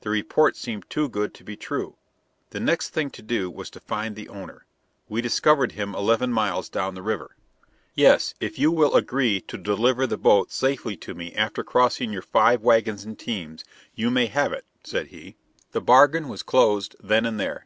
[0.00, 1.94] The report seemed too good to be true.
[2.50, 4.66] The next thing to do was to find the owner.
[5.08, 7.36] We discovered him eleven miles down the river.
[7.94, 12.22] "Yes, if you will agree to deliver the boat safely to me after crossing your
[12.22, 13.64] five wagons and teams,
[13.94, 15.36] you may have it," said he.
[15.46, 17.64] [Illustration: Digging out the scow.] The bargain was closed then and there.